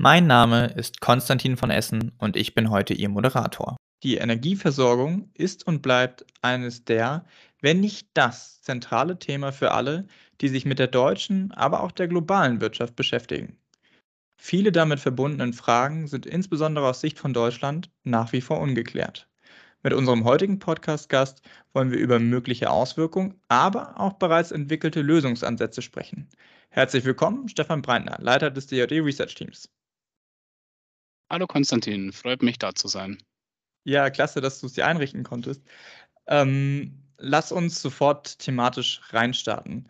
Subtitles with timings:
[0.00, 3.76] Mein Name ist Konstantin von Essen und ich bin heute Ihr Moderator.
[4.04, 7.24] Die Energieversorgung ist und bleibt eines der,
[7.62, 10.06] wenn nicht das zentrale Thema für alle,
[10.40, 13.58] die sich mit der deutschen, aber auch der globalen Wirtschaft beschäftigen.
[14.40, 19.28] Viele damit verbundenen Fragen sind insbesondere aus Sicht von Deutschland nach wie vor ungeklärt.
[19.82, 21.42] Mit unserem heutigen Podcast-Gast
[21.72, 26.28] wollen wir über mögliche Auswirkungen, aber auch bereits entwickelte Lösungsansätze sprechen.
[26.70, 29.68] Herzlich willkommen, Stefan Breitner, Leiter des DoD Research Teams.
[31.30, 33.18] Hallo Konstantin, freut mich da zu sein.
[33.84, 35.62] Ja, klasse, dass du es dir einrichten konntest.
[36.26, 39.88] Ähm, lass uns sofort thematisch reinstarten.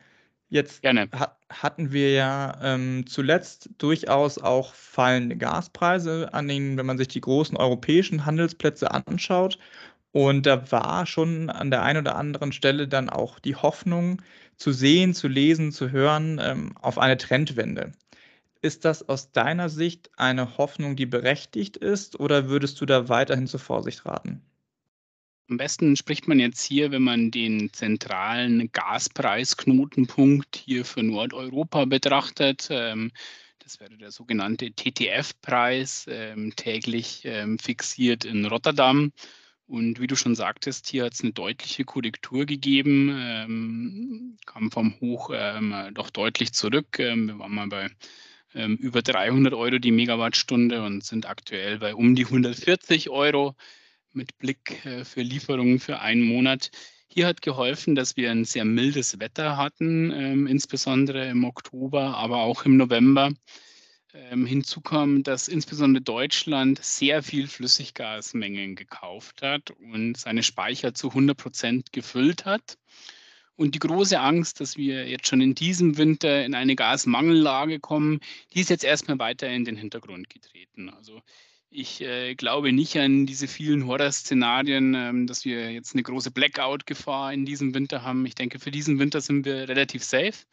[0.48, 1.08] Jetzt Gerne.
[1.12, 7.08] Ha hatten wir ja ähm, zuletzt durchaus auch fallende Gaspreise an den, wenn man sich
[7.08, 9.58] die großen europäischen Handelsplätze anschaut.
[10.12, 14.20] Und da war schon an der einen oder anderen Stelle dann auch die Hoffnung
[14.56, 17.92] zu sehen, zu lesen, zu hören ähm, auf eine Trendwende.
[18.60, 23.46] Ist das aus deiner Sicht eine Hoffnung, die berechtigt ist, oder würdest du da weiterhin
[23.46, 24.42] zur Vorsicht raten?
[25.48, 32.66] Am besten spricht man jetzt hier, wenn man den zentralen Gaspreisknotenpunkt hier für Nordeuropa betrachtet.
[32.70, 33.12] Ähm,
[33.60, 39.12] das wäre der sogenannte TTF-Preis, ähm, täglich ähm, fixiert in Rotterdam.
[39.66, 45.30] Und wie du schon sagtest, hier hat es eine deutliche Korrektur gegeben, kam vom Hoch
[45.92, 46.96] doch deutlich zurück.
[46.96, 47.90] wir waren mal bei
[48.54, 53.54] über 300 Euro die Megawattstunde und sind aktuell bei um die 140 Euro
[54.12, 56.70] mit Blick äh, für Lieferungen für einen Monat.
[57.08, 62.38] Hier hat geholfen, dass wir ein sehr mildes Wetter hatten, ähm, insbesondere im Oktober, aber
[62.38, 63.30] auch im November.
[64.14, 71.08] Ähm, hinzu kam, dass insbesondere Deutschland sehr viel Flüssiggasmengen gekauft hat und seine Speicher zu
[71.08, 72.78] 100 Prozent gefüllt hat.
[73.58, 78.20] Und die große Angst, dass wir jetzt schon in diesem Winter in eine Gasmangellage kommen,
[78.54, 80.88] die ist jetzt erstmal weiter in den Hintergrund getreten.
[80.90, 81.20] Also
[81.68, 87.32] ich äh, glaube nicht an diese vielen Horrorszenarien, ähm, dass wir jetzt eine große Blackout-Gefahr
[87.32, 88.24] in diesem Winter haben.
[88.26, 90.44] Ich denke, für diesen Winter sind wir relativ safe.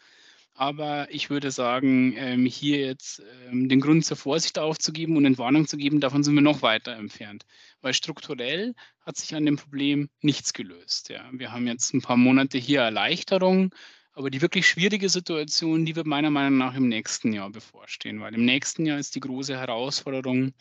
[0.58, 5.68] Aber ich würde sagen, ähm, hier jetzt ähm, den Grund zur Vorsicht aufzugeben und Entwarnung
[5.68, 7.46] zu geben, davon sind wir noch weiter entfernt.
[7.82, 11.10] Weil strukturell hat sich an dem Problem nichts gelöst.
[11.10, 11.30] Ja.
[11.34, 13.76] Wir haben jetzt ein paar Monate hier Erleichterung,
[14.14, 18.34] aber die wirklich schwierige Situation, die wird meiner Meinung nach im nächsten Jahr bevorstehen, weil
[18.34, 20.54] im nächsten Jahr ist die große Herausforderung,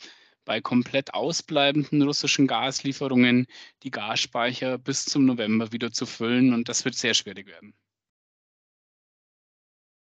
[0.45, 3.47] bei komplett ausbleibenden russischen Gaslieferungen
[3.83, 6.53] die Gasspeicher bis zum November wieder zu füllen.
[6.53, 7.75] Und das wird sehr schwierig werden.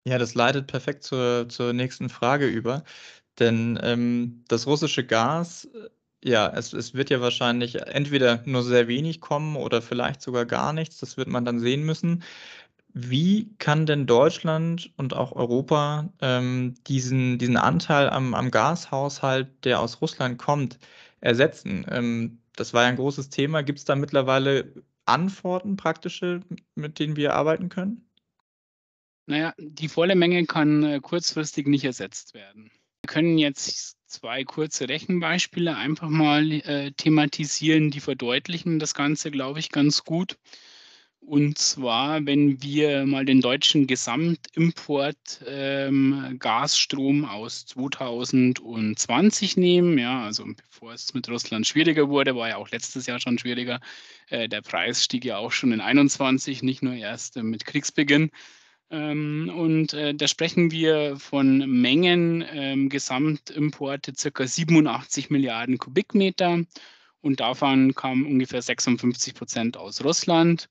[0.05, 2.83] Ja, das leitet perfekt zur, zur nächsten Frage über.
[3.39, 5.89] Denn ähm, das russische Gas, äh,
[6.29, 10.73] ja, es, es wird ja wahrscheinlich entweder nur sehr wenig kommen oder vielleicht sogar gar
[10.73, 10.99] nichts.
[10.99, 12.23] Das wird man dann sehen müssen.
[12.93, 19.79] Wie kann denn Deutschland und auch Europa ähm, diesen, diesen Anteil am, am Gashaushalt, der
[19.81, 20.79] aus Russland kommt,
[21.21, 21.85] ersetzen?
[21.89, 23.63] Ähm, das war ja ein großes Thema.
[23.63, 24.73] Gibt es da mittlerweile
[25.05, 26.41] Antworten, praktische,
[26.75, 28.05] mit denen wir arbeiten können?
[29.25, 32.71] Naja, die volle Menge kann äh, kurzfristig nicht ersetzt werden.
[33.01, 39.59] Wir können jetzt zwei kurze Rechenbeispiele einfach mal äh, thematisieren, die verdeutlichen das Ganze, glaube
[39.59, 40.37] ich, ganz gut.
[41.25, 50.45] Und zwar, wenn wir mal den deutschen Gesamtimport ähm, Gasstrom aus 2020 nehmen, ja, also
[50.45, 53.79] bevor es mit Russland schwieriger wurde, war ja auch letztes Jahr schon schwieriger.
[54.29, 58.29] Äh, der Preis stieg ja auch schon in 21, nicht nur erst äh, mit Kriegsbeginn.
[58.93, 66.63] Ähm, und äh, da sprechen wir von Mengen ähm, Gesamtimporte circa 87 Milliarden Kubikmeter.
[67.21, 70.69] Und davon kamen ungefähr 56 Prozent aus Russland.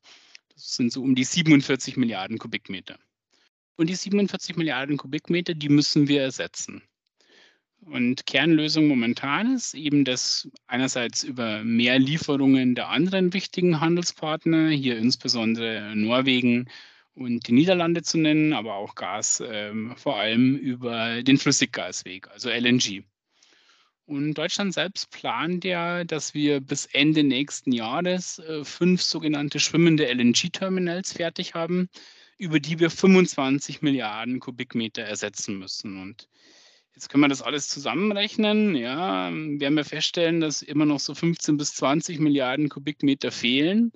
[0.55, 2.96] Das sind so um die 47 Milliarden Kubikmeter.
[3.75, 6.81] Und die 47 Milliarden Kubikmeter, die müssen wir ersetzen.
[7.81, 14.96] Und Kernlösung momentan ist eben das einerseits über mehr Lieferungen der anderen wichtigen Handelspartner, hier
[14.96, 16.69] insbesondere Norwegen
[17.14, 22.49] und die Niederlande zu nennen, aber auch Gas ähm, vor allem über den Flüssiggasweg, also
[22.50, 23.05] LNG.
[24.05, 30.06] Und Deutschland selbst plant ja, dass wir bis Ende nächsten Jahres äh, fünf sogenannte schwimmende
[30.12, 31.88] LNG-Terminals fertig haben,
[32.37, 36.00] über die wir 25 Milliarden Kubikmeter ersetzen müssen.
[36.00, 36.29] Und
[36.94, 38.76] Jetzt können wir das alles zusammenrechnen.
[38.76, 43.93] Ja, werden wir feststellen, dass immer noch so 15 bis 20 Milliarden Kubikmeter fehlen.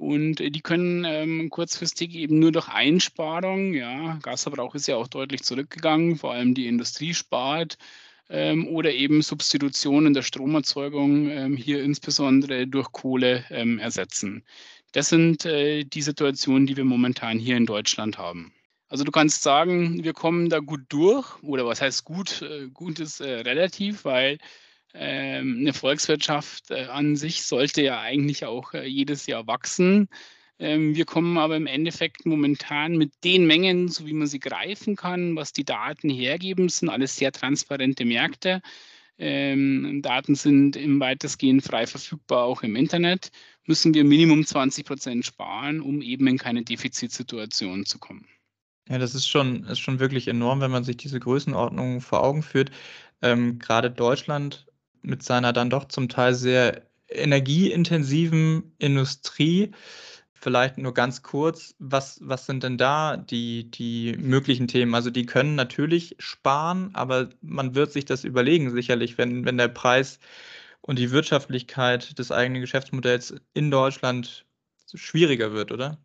[0.00, 5.42] Und die können ähm, kurzfristig eben nur durch Einsparung, ja, Gasverbrauch ist ja auch deutlich
[5.42, 7.76] zurückgegangen, vor allem die Industrie spart,
[8.30, 14.42] ähm, oder eben Substitution in der Stromerzeugung, ähm, hier insbesondere durch Kohle ähm, ersetzen.
[14.92, 18.54] Das sind äh, die Situationen, die wir momentan hier in Deutschland haben.
[18.88, 22.40] Also du kannst sagen, wir kommen da gut durch, oder was heißt gut?
[22.40, 24.38] Äh, gut ist äh, relativ, weil
[24.98, 30.08] eine Volkswirtschaft äh, an sich sollte ja eigentlich auch äh, jedes Jahr wachsen.
[30.58, 34.96] Ähm, wir kommen aber im Endeffekt momentan mit den Mengen, so wie man sie greifen
[34.96, 38.60] kann, was die Daten hergeben, sind alles sehr transparente Märkte.
[39.16, 43.30] Ähm, Daten sind im weitestgehend frei verfügbar, auch im Internet,
[43.66, 48.26] müssen wir Minimum 20 Prozent sparen, um eben in keine Defizitsituation zu kommen.
[48.88, 52.42] Ja, das ist schon, ist schon wirklich enorm, wenn man sich diese Größenordnung vor Augen
[52.42, 52.70] führt.
[53.22, 54.66] Ähm, gerade Deutschland
[55.02, 59.72] mit seiner dann doch zum Teil sehr energieintensiven Industrie.
[60.32, 64.94] Vielleicht nur ganz kurz, was, was sind denn da die, die möglichen Themen?
[64.94, 69.68] Also die können natürlich sparen, aber man wird sich das überlegen, sicherlich, wenn, wenn der
[69.68, 70.18] Preis
[70.80, 74.46] und die Wirtschaftlichkeit des eigenen Geschäftsmodells in Deutschland
[74.94, 75.98] schwieriger wird, oder?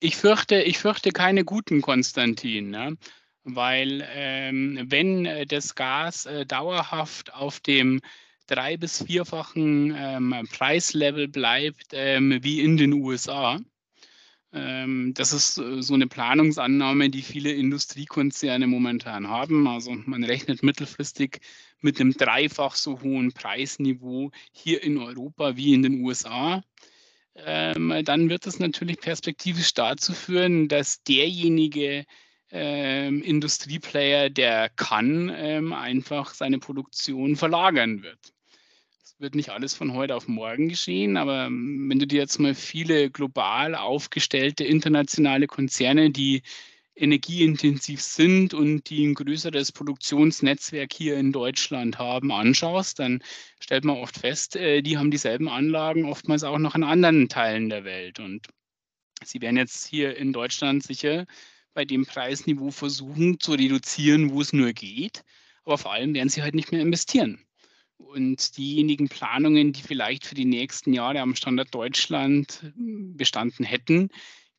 [0.00, 2.96] Ich fürchte, ich fürchte keine guten, Konstantin, ne?
[3.44, 8.00] weil ähm, wenn äh, das Gas äh, dauerhaft auf dem
[8.48, 13.60] drei- bis vierfachen ähm, Preislevel bleibt ähm, wie in den USA,
[14.52, 19.68] ähm, das ist äh, so eine Planungsannahme, die viele Industriekonzerne momentan haben.
[19.68, 21.40] Also man rechnet mittelfristig
[21.80, 26.62] mit einem dreifach so hohen Preisniveau hier in Europa wie in den USA
[27.44, 32.04] ähm, dann wird es natürlich perspektivisch dazu führen, dass derjenige
[32.50, 38.32] ähm, Industrieplayer, der kann, ähm, einfach seine Produktion verlagern wird.
[39.20, 43.10] Wird nicht alles von heute auf morgen geschehen, aber wenn du dir jetzt mal viele
[43.10, 46.42] global aufgestellte internationale Konzerne, die
[46.94, 53.20] energieintensiv sind und die ein größeres Produktionsnetzwerk hier in Deutschland haben, anschaust, dann
[53.58, 57.70] stellt man oft fest, äh, die haben dieselben Anlagen oftmals auch noch in anderen Teilen
[57.70, 58.20] der Welt.
[58.20, 58.46] Und
[59.24, 61.26] sie werden jetzt hier in Deutschland sicher
[61.74, 65.24] bei dem Preisniveau versuchen zu reduzieren, wo es nur geht.
[65.64, 67.47] Aber vor allem werden sie halt nicht mehr investieren.
[67.98, 74.10] Und diejenigen Planungen, die vielleicht für die nächsten Jahre am Standort Deutschland bestanden hätten,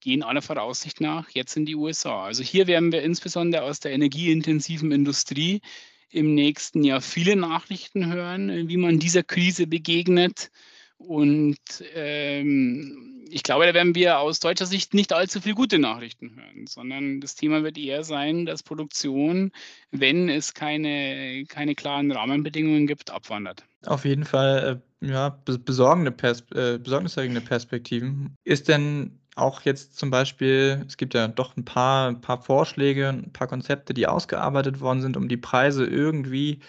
[0.01, 2.25] gehen aller Voraussicht nach jetzt in die USA.
[2.25, 5.61] Also hier werden wir insbesondere aus der energieintensiven Industrie
[6.09, 10.51] im nächsten Jahr viele Nachrichten hören, wie man dieser Krise begegnet.
[10.99, 11.57] Und
[11.95, 16.67] ähm, ich glaube, da werden wir aus deutscher Sicht nicht allzu viel gute Nachrichten hören,
[16.67, 19.51] sondern das Thema wird eher sein, dass Produktion,
[19.91, 23.63] wenn es keine, keine klaren Rahmenbedingungen gibt, abwandert.
[23.85, 28.35] Auf jeden Fall äh, ja, besorgende Pers äh, besorgniserregende Perspektiven.
[28.43, 33.07] Ist denn auch jetzt zum Beispiel, es gibt ja doch ein paar, ein paar Vorschläge,
[33.07, 36.59] ein paar Konzepte, die ausgearbeitet worden sind, um die Preise irgendwie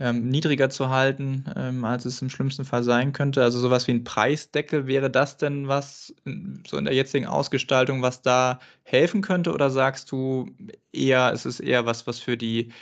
[0.00, 3.42] ähm, niedriger zu halten, ähm, als es im schlimmsten Fall sein könnte.
[3.42, 6.14] Also sowas wie ein Preisdeckel, wäre das denn was
[6.66, 9.52] so in der jetzigen Ausgestaltung, was da helfen könnte?
[9.52, 10.50] Oder sagst du
[10.92, 12.72] eher, es ist eher was, was für die,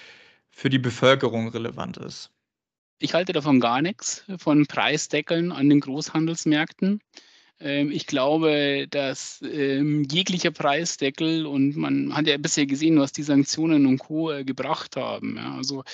[0.50, 2.31] für die Bevölkerung relevant ist?
[2.98, 7.00] Ich halte davon gar nichts, von Preisdeckeln an den Großhandelsmärkten.
[7.62, 13.22] Ähm, ich glaube, dass ähm, jeglicher Preisdeckel und man hat ja bisher gesehen, was die
[13.22, 14.31] Sanktionen und Co.
[14.31, 15.38] Äh, gebracht haben.
[15.38, 15.84] Also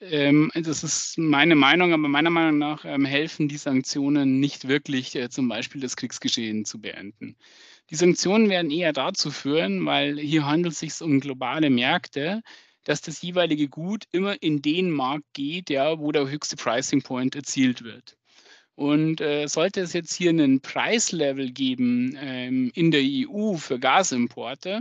[0.00, 5.14] ähm, das ist meine Meinung, aber meiner Meinung nach ähm, helfen die Sanktionen nicht wirklich,
[5.16, 7.36] äh, zum Beispiel das Kriegsgeschehen zu beenden.
[7.90, 12.42] Die Sanktionen werden eher dazu führen, weil hier handelt es sich um globale Märkte,
[12.84, 17.34] dass das jeweilige Gut immer in den Markt geht, ja, wo der höchste Pricing Point
[17.34, 18.16] erzielt wird.
[18.74, 24.80] Und äh, sollte es jetzt hier einen Preislevel geben ähm, in der EU für Gasimporte,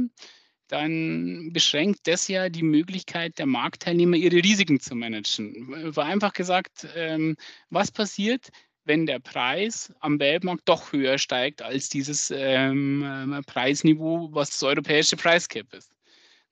[0.67, 5.95] dann beschränkt das ja die Möglichkeit der Marktteilnehmer, ihre Risiken zu managen.
[5.95, 7.37] War einfach gesagt, ähm,
[7.69, 8.49] was passiert,
[8.83, 14.63] wenn der Preis am Weltmarkt doch höher steigt als dieses ähm, äh, Preisniveau, was das
[14.63, 15.91] europäische Preiscap ist?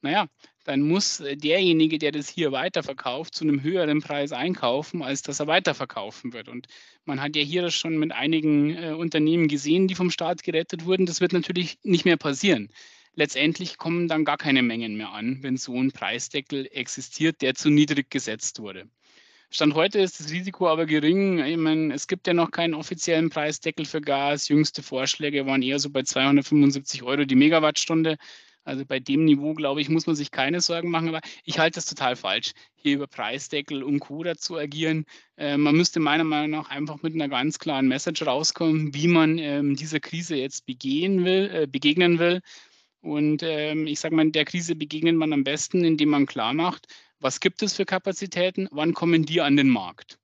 [0.02, 0.28] Naja,
[0.66, 5.40] dann muss äh, derjenige, der das hier weiterverkauft, zu einem höheren Preis einkaufen, als dass
[5.40, 6.50] er weiterverkaufen wird.
[6.50, 6.68] Und
[7.06, 10.86] man hat ja hier das schon mit einigen äh, Unternehmen gesehen, die vom Staat gerettet
[10.86, 11.06] wurden.
[11.06, 12.70] Das wird natürlich nicht mehr passieren.
[13.16, 17.70] Letztendlich kommen dann gar keine Mengen mehr an, wenn so ein Preisdeckel existiert, der zu
[17.70, 18.88] niedrig gesetzt wurde.
[19.50, 21.40] Stand heute ist das Risiko aber gering.
[21.40, 24.50] Ich meine, es gibt ja noch keinen offiziellen Preisdeckel für Gas.
[24.50, 28.18] Jüngste Vorschläge waren eher so bei 275 Euro die Megawattstunde.
[28.66, 31.08] Also bei dem Niveau, glaube ich, muss man sich keine Sorgen machen.
[31.08, 34.26] Aber ich halte das total falsch, hier über Preisdeckel und Co.
[34.34, 35.06] zu agieren.
[35.38, 39.38] Äh, man müsste meiner Meinung nach einfach mit einer ganz klaren Message rauskommen, wie man
[39.38, 42.42] ähm, dieser Krise jetzt begehen will, äh, begegnen will.
[43.06, 46.88] Und ähm, ich sage mal, der Krise begegnet man am besten, indem man klar macht,
[47.20, 50.18] was gibt es für Kapazitäten, wann kommen die an den Markt.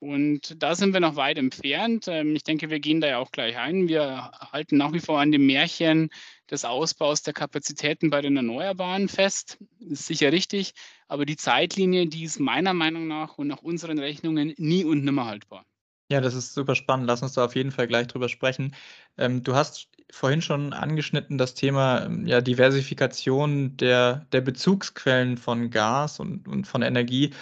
[0.00, 2.06] Und da sind wir noch weit entfernt.
[2.08, 3.86] Ähm, ich denke, wir gehen da ja auch gleich ein.
[3.86, 6.10] Wir halten nach wie vor an dem Märchen
[6.50, 9.58] des Ausbaus der Kapazitäten bei den Erneuerbaren fest.
[9.78, 10.74] Ist sicher richtig.
[11.06, 15.26] Aber die Zeitlinie, die ist meiner Meinung nach und nach unseren Rechnungen nie und nimmer
[15.26, 15.64] haltbar.
[16.10, 17.06] Ja, das ist super spannend.
[17.06, 18.74] Lass uns da auf jeden Fall gleich drüber sprechen.
[19.16, 25.70] Ähm, du hast vorhin schon angeschnitten das Thema ähm, ja, Diversifikation der, der Bezugsquellen von
[25.70, 27.32] Gas und, und von Energie.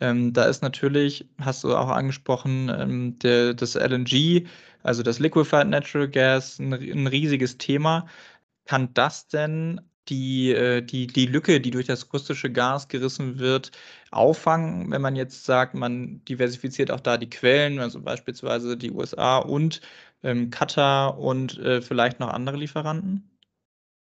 [0.00, 4.46] Ähm, da ist natürlich, hast du auch angesprochen, ähm, der, das LNG,
[4.82, 8.06] also das Liquefied Natural Gas, ein, ein riesiges Thema.
[8.64, 13.70] Kann das denn die, äh, die, die Lücke, die durch das russische Gas gerissen wird,
[14.10, 19.38] auffangen, wenn man jetzt sagt, man diversifiziert auch da die Quellen, also beispielsweise die USA
[19.38, 19.80] und
[20.22, 23.28] ähm, Katar und äh, vielleicht noch andere Lieferanten?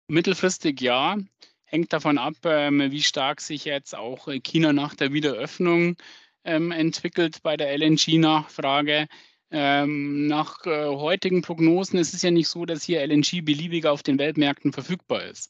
[0.07, 1.17] Mittelfristig ja
[1.65, 5.97] hängt davon ab, ähm, wie stark sich jetzt auch äh, China nach der Wiederöffnung
[6.43, 9.07] ähm, entwickelt bei der LNG-Nachfrage.
[9.57, 14.03] Ähm, nach äh, heutigen Prognosen ist es ja nicht so, dass hier LNG beliebig auf
[14.03, 15.49] den Weltmärkten verfügbar ist.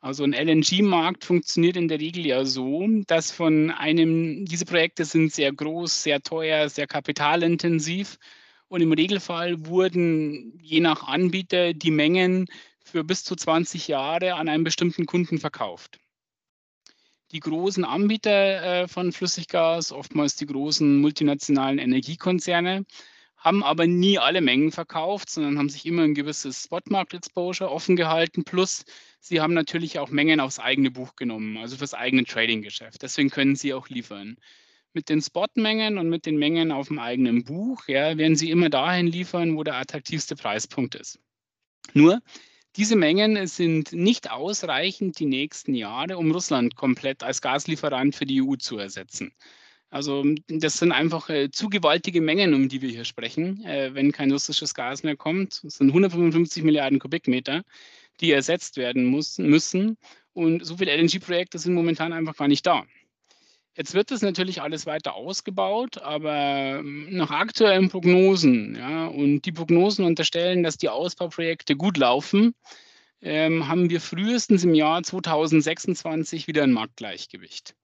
[0.00, 5.32] Also ein LNG-Markt funktioniert in der Regel ja so, dass von einem, diese Projekte sind
[5.32, 8.18] sehr groß, sehr teuer, sehr kapitalintensiv
[8.68, 12.46] und im Regelfall wurden je nach Anbieter die Mengen
[12.84, 15.98] für bis zu 20 Jahre an einen bestimmten Kunden verkauft.
[17.32, 22.84] Die großen Anbieter äh, von Flüssiggas, oftmals die großen multinationalen Energiekonzerne,
[23.40, 28.44] haben aber nie alle Mengen verkauft, sondern haben sich immer ein gewisses Spot-Market-Exposure offen gehalten.
[28.44, 28.84] Plus,
[29.18, 33.02] sie haben natürlich auch Mengen aufs eigene Buch genommen, also fürs eigene Trading-Geschäft.
[33.02, 34.36] Deswegen können sie auch liefern.
[34.92, 38.68] Mit den Spot-Mengen und mit den Mengen auf dem eigenen Buch ja, werden sie immer
[38.68, 41.18] dahin liefern, wo der attraktivste Preispunkt ist.
[41.94, 42.20] Nur,
[42.76, 48.42] diese Mengen sind nicht ausreichend die nächsten Jahre, um Russland komplett als Gaslieferant für die
[48.42, 49.32] EU zu ersetzen.
[49.90, 54.12] Also das sind einfach äh, zu gewaltige Mengen, um die wir hier sprechen, äh, wenn
[54.12, 55.64] kein russisches Gas mehr kommt.
[55.64, 57.62] Das sind 155 Milliarden Kubikmeter,
[58.20, 59.98] die ersetzt werden muss, müssen.
[60.32, 62.84] Und so viele LNG-Projekte sind momentan einfach gar nicht da.
[63.76, 69.52] Jetzt wird das natürlich alles weiter ausgebaut, aber ähm, nach aktuellen Prognosen, ja, und die
[69.52, 72.54] Prognosen unterstellen, dass die Ausbauprojekte gut laufen,
[73.22, 77.74] ähm, haben wir frühestens im Jahr 2026 wieder ein Marktgleichgewicht.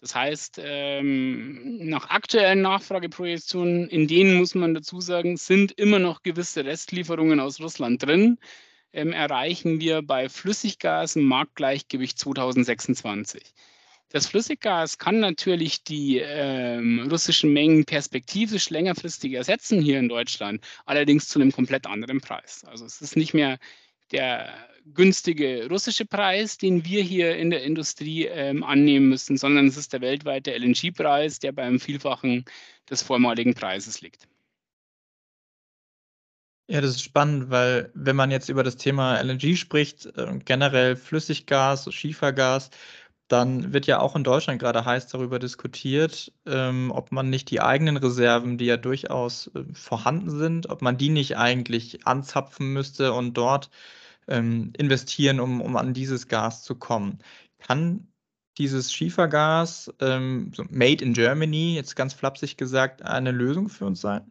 [0.00, 6.22] Das heißt, ähm, nach aktuellen Nachfrageprojektionen, in denen muss man dazu sagen, sind immer noch
[6.22, 8.38] gewisse Restlieferungen aus Russland drin,
[8.92, 13.42] ähm, erreichen wir bei Flüssiggas ein Marktgleichgewicht 2026.
[14.08, 21.28] Das Flüssiggas kann natürlich die ähm, russischen Mengen perspektivisch längerfristig ersetzen hier in Deutschland, allerdings
[21.28, 22.64] zu einem komplett anderen Preis.
[22.64, 23.58] Also es ist nicht mehr
[24.10, 24.52] der
[24.94, 29.92] günstige russische Preis, den wir hier in der Industrie ähm, annehmen müssen, sondern es ist
[29.92, 32.44] der weltweite LNG-Preis, der beim Vielfachen
[32.88, 34.28] des vormaligen Preises liegt.
[36.68, 40.94] Ja, das ist spannend, weil wenn man jetzt über das Thema LNG spricht, äh, generell
[40.94, 42.70] Flüssiggas, Schiefergas,
[43.30, 47.60] dann wird ja auch in Deutschland gerade heiß darüber diskutiert, ähm, ob man nicht die
[47.60, 53.12] eigenen Reserven, die ja durchaus äh, vorhanden sind, ob man die nicht eigentlich anzapfen müsste
[53.12, 53.70] und dort
[54.30, 57.18] ähm, investieren, um, um an dieses Gas zu kommen.
[57.58, 58.06] Kann
[58.58, 64.00] dieses Schiefergas, ähm, so made in Germany, jetzt ganz flapsig gesagt, eine Lösung für uns
[64.00, 64.30] sein?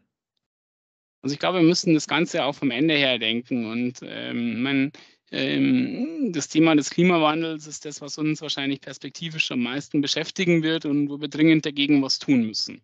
[1.21, 4.91] Also ich glaube, wir müssen das Ganze auch vom Ende her denken und ähm, man
[5.31, 10.85] ähm, das Thema des Klimawandels ist das, was uns wahrscheinlich perspektivisch am meisten beschäftigen wird
[10.85, 12.81] und wo wir dringend dagegen was tun müssen.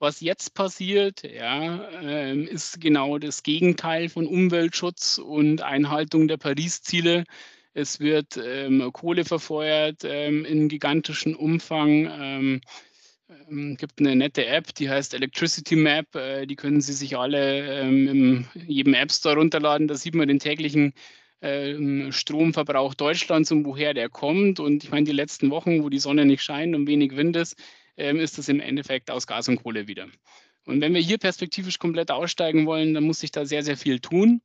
[0.00, 7.24] Was jetzt passiert, ja, ähm, ist genau das Gegenteil von Umweltschutz und Einhaltung der Paris-Ziele.
[7.74, 12.08] Es wird ähm, Kohle verfeuert ähm, in gigantischem Umfang.
[12.18, 12.60] Ähm,
[13.50, 16.14] ähm, gibt eine nette App, die heißt Electricity Map.
[16.14, 19.86] Äh, die können Sie sich alle ähm, in jedem App Store runterladen.
[19.86, 20.94] Da sieht man den täglichen
[21.42, 24.60] ähm, Stromverbrauch Deutschlands und woher der kommt.
[24.60, 27.56] Und ich meine, die letzten Wochen, wo die Sonne nicht scheint und wenig Wind ist,
[27.96, 30.08] ist das im Endeffekt aus Gas und Kohle wieder.
[30.66, 34.00] Und wenn wir hier perspektivisch komplett aussteigen wollen, dann muss sich da sehr, sehr viel
[34.00, 34.42] tun.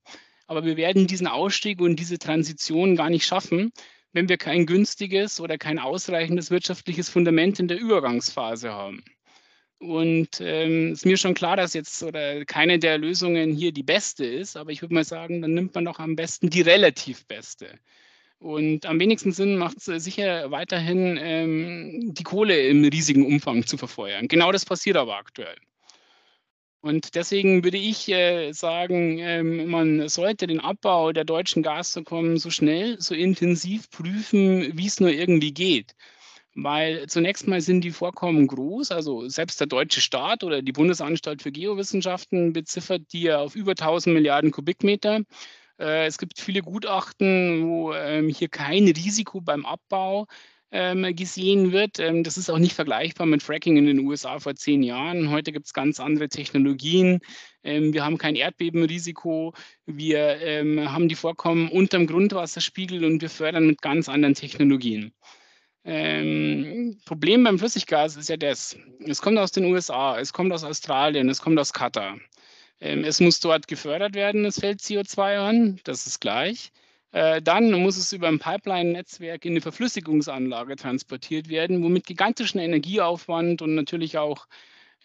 [0.48, 3.72] Aber wir werden diesen Ausstieg und diese Transition gar nicht schaffen,
[4.14, 9.04] wenn wir kein günstiges oder kein ausreichendes wirtschaftliches Fundament in der Übergangsphase haben.
[9.80, 14.26] Und ähm, ist mir schon klar, dass jetzt oder keine der Lösungen hier die beste
[14.26, 17.78] ist, aber ich würde mal sagen, dann nimmt man doch am besten die relativ beste.
[18.40, 23.78] Und am wenigsten Sinn macht es sicher weiterhin, ähm, die Kohle im riesigen Umfang zu
[23.78, 24.28] verfeuern.
[24.28, 25.56] Genau das passiert aber aktuell.
[26.86, 32.52] Und deswegen würde ich äh, sagen, ähm, man sollte den Abbau der deutschen Gasvorkommen so
[32.52, 35.96] schnell, so intensiv prüfen, wie es nur irgendwie geht.
[36.54, 41.42] Weil zunächst mal sind die Vorkommen groß, also selbst der deutsche Staat oder die Bundesanstalt
[41.42, 45.22] für Geowissenschaften beziffert die auf über 1000 Milliarden Kubikmeter.
[45.80, 50.28] Äh, es gibt viele Gutachten, wo ähm, hier kein Risiko beim Abbau
[50.72, 52.00] ähm, gesehen wird.
[52.00, 55.30] Ähm, das ist auch nicht vergleichbar mit Fracking in den USA vor zehn Jahren.
[55.30, 57.20] Heute gibt es ganz andere Technologien.
[57.64, 59.52] Wir haben kein Erdbebenrisiko.
[59.88, 65.16] Wir haben die Vorkommen unterm Grundwasserspiegel und wir fördern mit ganz anderen Technologien.
[65.88, 68.76] Ähm, Problem beim Flüssiggas ist ja das.
[69.06, 72.18] Es kommt aus den USA, es kommt aus Australien, es kommt aus Katar.
[72.80, 76.72] Ähm, es muss dort gefördert werden, es fällt CO2 an, das ist gleich.
[77.12, 83.62] Äh, dann muss es über ein Pipeline-Netzwerk in eine Verflüssigungsanlage transportiert werden, womit gigantischen Energieaufwand
[83.62, 84.48] und natürlich auch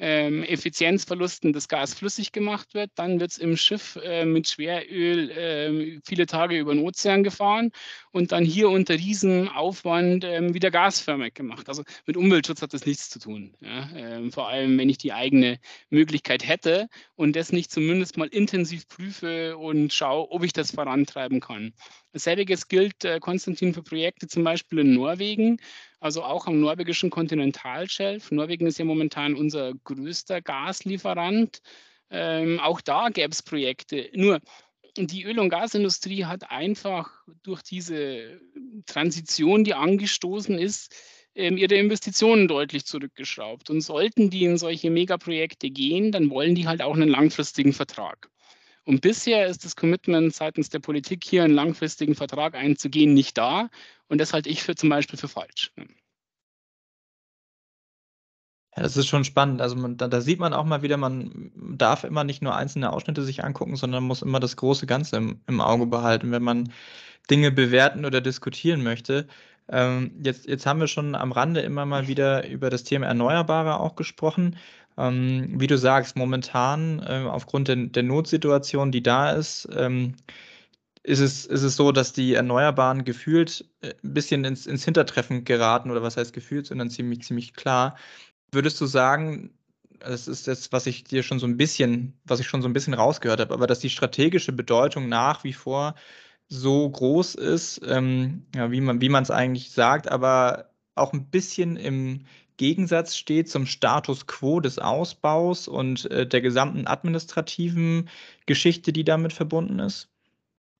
[0.00, 2.90] ähm, Effizienzverlusten das Gas flüssig gemacht wird.
[2.94, 7.70] Dann wird es im Schiff äh, mit Schweröl äh, viele Tage über den Ozean gefahren
[8.10, 11.68] und dann hier unter diesem Aufwand äh, wieder gasförmig gemacht.
[11.68, 13.54] Also mit Umweltschutz hat das nichts zu tun.
[13.60, 13.90] Ja?
[13.94, 15.58] Ähm, vor allem, wenn ich die eigene
[15.90, 21.40] Möglichkeit hätte und das nicht zumindest mal intensiv prüfe und schaue, ob ich das vorantreiben
[21.40, 21.74] kann.
[22.14, 25.58] Selbiges gilt, äh, Konstantin, für Projekte zum Beispiel in Norwegen,
[26.00, 28.30] also auch am norwegischen Kontinentalschelf.
[28.30, 31.60] Norwegen ist ja momentan unser größter Gaslieferant.
[32.10, 34.10] Ähm, auch da gäbe es Projekte.
[34.14, 34.40] Nur
[34.96, 37.10] die Öl- und Gasindustrie hat einfach
[37.42, 38.40] durch diese
[38.86, 40.94] Transition, die angestoßen ist,
[41.34, 43.70] ähm, ihre Investitionen deutlich zurückgeschraubt.
[43.70, 48.30] Und sollten die in solche Megaprojekte gehen, dann wollen die halt auch einen langfristigen Vertrag.
[48.90, 53.68] Und bisher ist das Commitment seitens der Politik, hier einen langfristigen Vertrag einzugehen, nicht da.
[54.08, 55.72] Und das halte ich für zum Beispiel für falsch.
[58.76, 59.62] Ja, das ist schon spannend.
[59.62, 62.92] Also man, da, da, sieht man auch mal wieder, man darf immer nicht nur einzelne
[62.92, 66.72] Ausschnitte sich angucken, sondern muss immer das große Ganze im, im Auge behalten, wenn man
[67.30, 69.28] Dinge bewerten oder diskutieren möchte.
[69.68, 73.78] Ähm, jetzt, jetzt haben wir schon am Rande immer mal wieder über das Thema Erneuerbare
[73.78, 74.56] auch gesprochen.
[74.98, 80.14] Ähm, wie du sagst, momentan äh, aufgrund der, der, Notsituation, die da ist, ähm,
[81.02, 85.44] ist, es, ist es so, dass die Erneuerbaren gefühlt äh, ein bisschen ins, ins Hintertreffen
[85.44, 87.96] geraten, oder was heißt gefühlt, sondern ziemlich, ziemlich klar.
[88.52, 89.54] Würdest du sagen,
[90.00, 92.72] das ist das, was ich dir schon so ein bisschen, was ich schon so ein
[92.72, 95.94] bisschen rausgehört habe, aber dass die strategische Bedeutung nach wie vor
[96.48, 102.26] so groß ist, ähm, ja, wie man es eigentlich sagt, aber auch ein bisschen im
[102.60, 108.10] Gegensatz steht zum Status quo des Ausbaus und äh, der gesamten administrativen
[108.44, 110.10] Geschichte, die damit verbunden ist?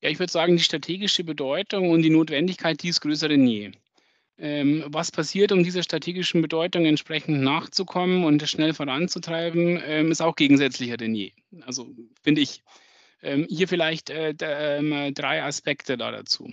[0.03, 3.71] Ja, ich würde sagen, die strategische Bedeutung und die Notwendigkeit, die ist größer denn je.
[4.37, 10.37] Ähm, was passiert, um dieser strategischen Bedeutung entsprechend nachzukommen und schnell voranzutreiben, ähm, ist auch
[10.37, 11.33] gegensätzlicher denn je.
[11.63, 11.87] Also
[12.23, 12.63] finde ich.
[13.23, 16.53] Ähm, hier vielleicht äh, ähm, drei Aspekte da dazu.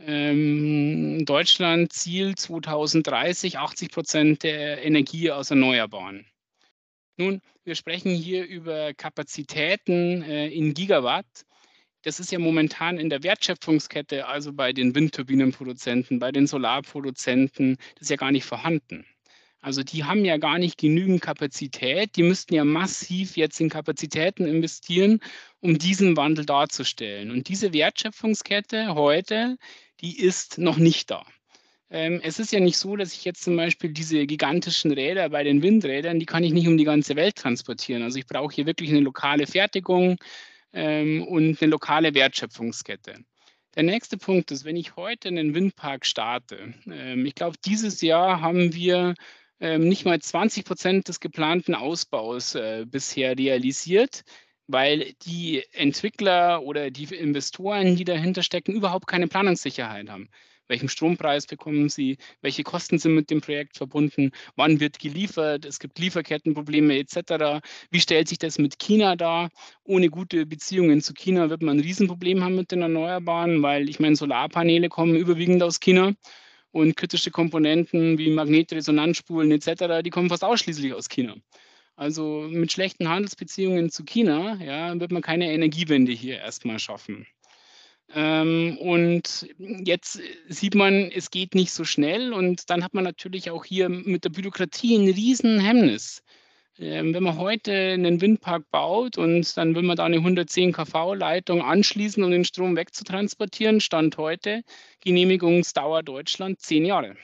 [0.00, 6.24] Ähm, Deutschland Ziel 2030 80 Prozent der Energie aus Erneuerbaren.
[7.16, 11.26] Nun, wir sprechen hier über Kapazitäten äh, in Gigawatt.
[12.02, 18.02] Das ist ja momentan in der Wertschöpfungskette, also bei den Windturbinenproduzenten, bei den Solarproduzenten, das
[18.02, 19.04] ist ja gar nicht vorhanden.
[19.60, 22.16] Also die haben ja gar nicht genügend Kapazität.
[22.16, 25.20] Die müssten ja massiv jetzt in Kapazitäten investieren,
[25.60, 27.30] um diesen Wandel darzustellen.
[27.30, 29.56] Und diese Wertschöpfungskette heute,
[30.00, 31.24] die ist noch nicht da.
[31.90, 35.42] Ähm, es ist ja nicht so, dass ich jetzt zum Beispiel diese gigantischen Räder bei
[35.42, 38.02] den Windrädern, die kann ich nicht um die ganze Welt transportieren.
[38.02, 40.18] Also ich brauche hier wirklich eine lokale Fertigung
[40.72, 43.14] ähm, und eine lokale Wertschöpfungskette.
[43.74, 48.40] Der nächste Punkt ist, wenn ich heute einen Windpark starte, ähm, ich glaube, dieses Jahr
[48.40, 49.14] haben wir
[49.60, 54.24] ähm, nicht mal 20 Prozent des geplanten Ausbaus äh, bisher realisiert
[54.68, 60.28] weil die Entwickler oder die Investoren, die dahinter stecken, überhaupt keine Planungssicherheit haben.
[60.68, 62.18] Welchen Strompreis bekommen sie?
[62.42, 64.32] Welche Kosten sind mit dem Projekt verbunden?
[64.54, 65.64] Wann wird geliefert?
[65.64, 67.62] Es gibt Lieferkettenprobleme etc.
[67.90, 69.48] Wie stellt sich das mit China dar?
[69.84, 73.98] Ohne gute Beziehungen zu China wird man ein Riesenproblem haben mit den Erneuerbaren, weil ich
[73.98, 76.12] meine, Solarpaneele kommen überwiegend aus China
[76.72, 81.34] und kritische Komponenten wie Magnetresonanzspulen etc., die kommen fast ausschließlich aus China.
[81.96, 87.26] Also mit schlechten Handelsbeziehungen zu China ja, wird man keine Energiewende hier erstmal schaffen.
[88.14, 89.48] Ähm, und
[89.84, 93.88] jetzt sieht man, es geht nicht so schnell und dann hat man natürlich auch hier
[93.88, 96.22] mit der Bürokratie ein Riesenhemmnis.
[96.78, 102.22] Wenn man heute einen Windpark baut und dann will man da eine 110 kV-Leitung anschließen,
[102.22, 104.62] um den Strom wegzutransportieren, Stand heute,
[105.00, 107.16] Genehmigungsdauer Deutschland zehn Jahre.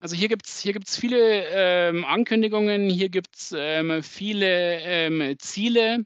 [0.00, 5.38] Also hier gibt es hier gibt's viele ähm, Ankündigungen, hier gibt es ähm, viele ähm,
[5.38, 6.04] Ziele.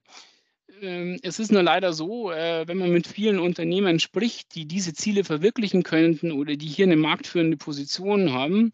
[0.82, 4.92] Ähm, es ist nur leider so, äh, wenn man mit vielen Unternehmen spricht, die diese
[4.92, 8.72] Ziele verwirklichen könnten oder die hier eine marktführende Position haben,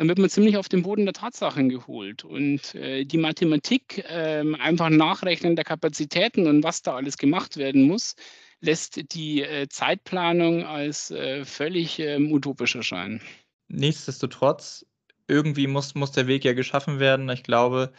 [0.00, 2.24] dann wird man ziemlich auf den Boden der Tatsachen geholt.
[2.24, 7.82] Und äh, die Mathematik, äh, einfach Nachrechnen der Kapazitäten und was da alles gemacht werden
[7.82, 8.16] muss,
[8.60, 13.20] lässt die äh, Zeitplanung als äh, völlig ähm, utopisch erscheinen.
[13.68, 14.86] Nichtsdestotrotz,
[15.28, 17.28] irgendwie muss, muss der Weg ja geschaffen werden.
[17.28, 17.92] Ich glaube,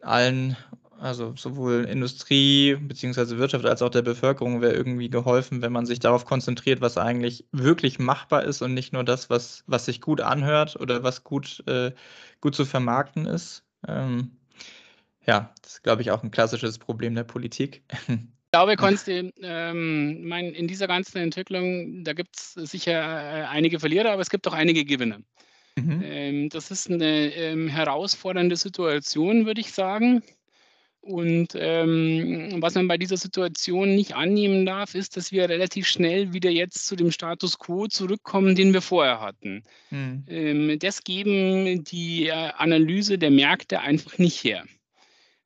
[0.00, 0.56] allen
[1.00, 3.38] also sowohl Industrie bzw.
[3.38, 7.44] Wirtschaft als auch der Bevölkerung wäre irgendwie geholfen, wenn man sich darauf konzentriert, was eigentlich
[7.52, 11.62] wirklich machbar ist und nicht nur das, was, was sich gut anhört oder was gut,
[11.66, 11.92] äh,
[12.40, 13.64] gut zu vermarkten ist.
[13.86, 14.32] Ähm,
[15.26, 17.82] ja, das ist, glaube ich, auch ein klassisches Problem der Politik.
[18.50, 23.78] Ich glaube, Konsti, ähm, mein, in dieser ganzen Entwicklung, da gibt es sicher äh, einige
[23.78, 25.18] Verlierer, aber es gibt auch einige Gewinner.
[25.76, 26.02] Mhm.
[26.02, 30.22] Ähm, das ist eine ähm, herausfordernde Situation, würde ich sagen.
[31.00, 36.32] Und ähm, was man bei dieser Situation nicht annehmen darf, ist, dass wir relativ schnell
[36.32, 39.62] wieder jetzt zu dem Status quo zurückkommen, den wir vorher hatten.
[39.90, 40.24] Mhm.
[40.28, 44.64] Ähm, das geben die äh, Analyse der Märkte einfach nicht her.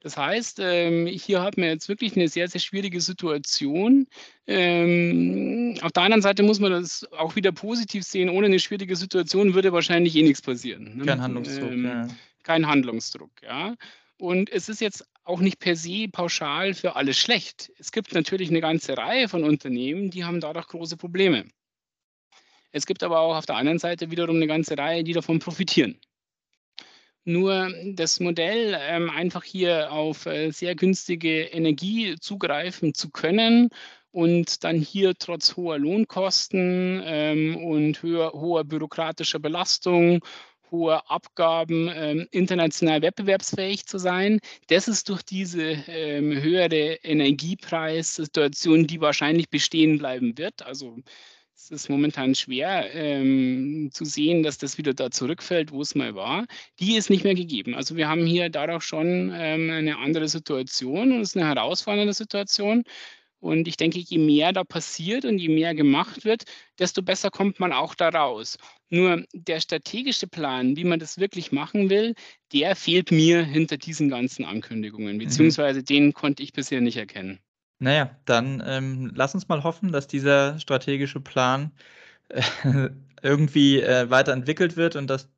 [0.03, 4.09] Das heißt, ähm, hier haben wir jetzt wirklich eine sehr, sehr schwierige Situation.
[4.49, 8.29] Ähm, auf der anderen Seite muss man das auch wieder positiv sehen.
[8.29, 10.97] Ohne eine schwierige Situation würde wahrscheinlich eh nichts passieren.
[10.97, 11.07] Ne?
[11.07, 11.71] Kein Handlungsdruck.
[11.71, 12.09] Ähm, ja.
[12.43, 13.77] Kein Handlungsdruck, ja.
[14.19, 17.73] Und es ist jetzt auch nicht per se pauschal für alles schlecht.
[17.79, 21.45] Es gibt natürlich eine ganze Reihe von Unternehmen, die haben dadurch große Probleme.
[22.73, 26.01] Es gibt aber auch auf der anderen Seite wiederum eine ganze Reihe, die davon profitieren.
[27.25, 33.69] Nur das Modell, ähm, einfach hier auf äh, sehr günstige Energie zugreifen zu können
[34.11, 40.25] und dann hier trotz hoher Lohnkosten ähm, und höher, hoher bürokratischer Belastung
[40.73, 44.41] hohe Abgaben, ähm, international wettbewerbsfähig zu sein.
[44.69, 50.63] Das ist durch diese ähm, höhere Energiepreissituation, die wahrscheinlich bestehen bleiben wird.
[50.63, 50.97] Also
[51.55, 56.17] es ist momentan schwer ähm, zu sehen, dass das wieder da zurückfällt, wo es mal
[56.17, 56.47] war.
[56.81, 57.77] Die ist nicht mehr gegeben.
[57.77, 62.15] Also wir haben hier dadurch schon ähm, eine andere Situation und es ist eine herausfordernde
[62.15, 62.83] Situation.
[63.43, 66.45] Und ich denke, je mehr da passiert und je mehr gemacht wird,
[66.79, 68.57] desto besser kommt man auch da raus.
[68.89, 72.15] Nur der strategische Plan, wie man das wirklich machen will,
[72.53, 75.19] der fehlt mir hinter diesen ganzen Ankündigungen, mhm.
[75.19, 75.85] beziehungsweise mhm.
[75.87, 77.41] den konnte ich bisher nicht erkennen.
[77.81, 81.73] Naja, dann ähm, lass uns mal hoffen, dass dieser strategische Plan
[82.29, 82.43] äh,
[83.23, 85.29] irgendwie äh, weiterentwickelt wird und dass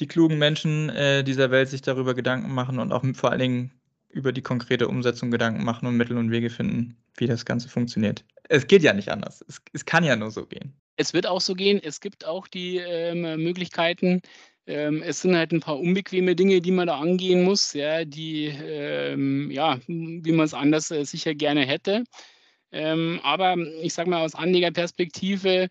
[0.00, 3.77] die klugen Menschen äh, dieser Welt sich darüber Gedanken machen und auch vor allen Dingen
[4.08, 8.24] über die konkrete Umsetzung Gedanken machen und Mittel und Wege finden, wie das Ganze funktioniert.
[8.48, 9.44] Es geht ja nicht anders.
[9.46, 10.72] Es, es kann ja nur so gehen.
[10.96, 11.80] Es wird auch so gehen.
[11.82, 14.22] Es gibt auch die ähm, Möglichkeiten.
[14.66, 18.46] Ähm, es sind halt ein paar unbequeme Dinge, die man da angehen muss, ja, die,
[18.46, 22.04] ähm, ja, wie man es anders äh, sicher gerne hätte.
[22.70, 25.68] Ähm, aber ich sage mal aus Anlegerperspektive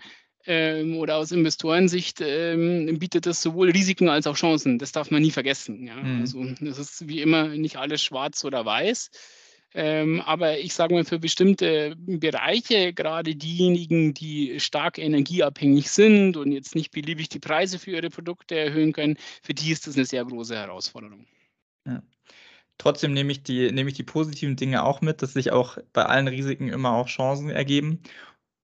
[0.47, 4.79] ähm, oder aus Investorensicht ähm, bietet das sowohl Risiken als auch Chancen.
[4.79, 5.85] Das darf man nie vergessen.
[5.85, 5.95] Ja?
[5.95, 6.21] Mhm.
[6.21, 9.11] Also das ist wie immer nicht alles schwarz oder weiß.
[9.73, 16.51] Ähm, aber ich sage mal, für bestimmte Bereiche, gerade diejenigen, die stark energieabhängig sind und
[16.53, 20.05] jetzt nicht beliebig die Preise für ihre Produkte erhöhen können, für die ist das eine
[20.05, 21.27] sehr große Herausforderung.
[21.85, 22.01] Ja.
[22.77, 26.05] Trotzdem nehme ich, die, nehme ich die positiven Dinge auch mit, dass sich auch bei
[26.05, 28.01] allen Risiken immer auch Chancen ergeben.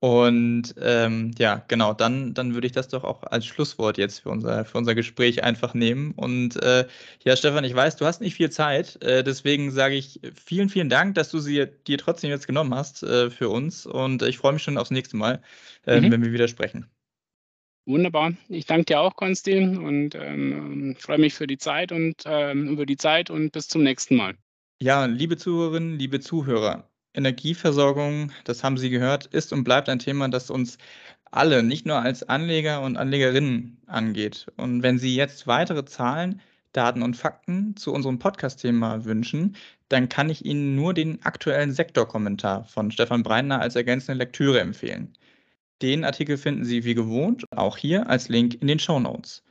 [0.03, 4.31] Und ähm, ja, genau, dann, dann würde ich das doch auch als Schlusswort jetzt für
[4.31, 6.11] unser, für unser Gespräch einfach nehmen.
[6.11, 6.85] Und äh,
[7.23, 10.89] ja, Stefan, ich weiß, du hast nicht viel Zeit, äh, deswegen sage ich vielen, vielen
[10.89, 13.85] Dank, dass du sie dir trotzdem jetzt genommen hast äh, für uns.
[13.85, 15.41] Und ich freue mich schon aufs nächste Mal,
[15.87, 16.11] ähm, mhm.
[16.11, 16.85] wenn wir wieder sprechen.
[17.85, 18.33] Wunderbar.
[18.49, 22.85] Ich danke dir auch, Konstantin, und ähm, freue mich für die Zeit und ähm, über
[22.85, 24.33] die Zeit und bis zum nächsten Mal.
[24.81, 30.27] Ja, liebe Zuhörerinnen, liebe Zuhörer, Energieversorgung, das haben Sie gehört, ist und bleibt ein Thema,
[30.29, 30.77] das uns
[31.31, 34.47] alle, nicht nur als Anleger und Anlegerinnen angeht.
[34.57, 36.41] Und wenn Sie jetzt weitere Zahlen,
[36.73, 39.55] Daten und Fakten zu unserem Podcast-Thema wünschen,
[39.89, 45.13] dann kann ich Ihnen nur den aktuellen Sektorkommentar von Stefan Breitner als ergänzende Lektüre empfehlen.
[45.81, 49.43] Den Artikel finden Sie wie gewohnt auch hier als Link in den Show Notes.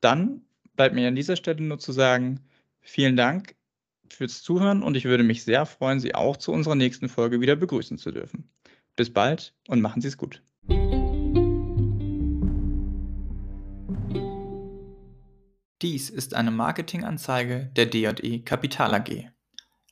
[0.00, 0.42] Dann
[0.76, 2.40] bleibt mir an dieser Stelle nur zu sagen,
[2.80, 3.54] vielen Dank
[4.12, 7.56] fürs Zuhören und ich würde mich sehr freuen, Sie auch zu unserer nächsten Folge wieder
[7.56, 8.50] begrüßen zu dürfen.
[8.96, 10.42] Bis bald und machen Sie es gut.
[15.80, 19.30] Dies ist eine Marketinganzeige der DJE Kapital AG.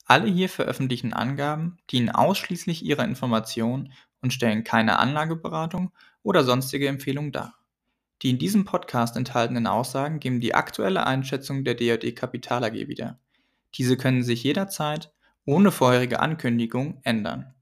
[0.05, 7.31] Alle hier veröffentlichten Angaben dienen ausschließlich ihrer Information und stellen keine Anlageberatung oder sonstige Empfehlung
[7.31, 7.55] dar.
[8.23, 13.21] Die in diesem Podcast enthaltenen Aussagen geben die aktuelle Einschätzung der DJE Kapital AG wieder.
[13.75, 15.13] Diese können sich jederzeit
[15.45, 17.55] ohne vorherige Ankündigung ändern.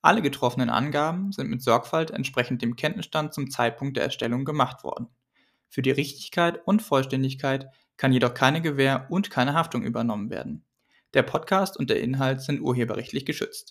[0.00, 5.08] Alle getroffenen Angaben sind mit Sorgfalt entsprechend dem Kenntnisstand zum Zeitpunkt der Erstellung gemacht worden.
[5.68, 10.64] Für die Richtigkeit und Vollständigkeit kann jedoch keine Gewähr und keine Haftung übernommen werden.
[11.14, 13.70] Der Podcast und der Inhalt sind urheberrechtlich geschützt